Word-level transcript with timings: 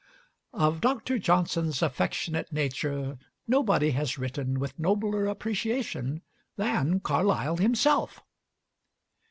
Of 0.55 0.81
Dr. 0.81 1.19
Johnson's 1.19 1.83
affectionate 1.83 2.51
nature 2.51 3.19
nobody 3.47 3.91
has 3.91 4.17
written 4.17 4.59
with 4.59 4.79
nobler 4.79 5.27
appreciation 5.27 6.23
than 6.55 7.01
Carlyle 7.01 7.57
himself. 7.57 8.23